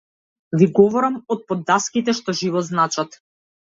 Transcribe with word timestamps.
Ви 0.61 0.67
говорам 0.79 1.21
од 1.37 1.45
под 1.53 1.63
даските 1.69 2.19
што 2.23 2.39
живот 2.43 2.71
значат! 2.75 3.25